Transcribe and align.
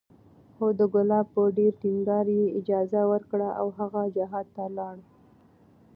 خو 0.55 0.67
د 0.79 0.81
کلاب 0.93 1.25
په 1.35 1.41
ډېر 1.57 1.73
ټينګار 1.81 2.25
یې 2.37 2.45
اجازه 2.59 3.01
ورکړه 3.11 3.49
او 3.59 3.67
هغه 3.77 4.01
جهاد 4.15 4.47
ته 4.55 4.61
ولاړ 4.67 4.97